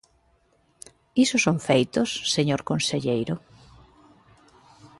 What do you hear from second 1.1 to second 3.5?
¿Iso son feitos, señor conselleiro?